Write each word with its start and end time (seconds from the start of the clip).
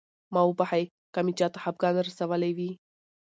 ما 0.33 0.41
وبښئ 0.47 0.83
که 1.13 1.19
مې 1.25 1.33
چاته 1.39 1.57
خفګان 1.63 1.95
رسولی 2.07 2.51
وي. 2.57 2.71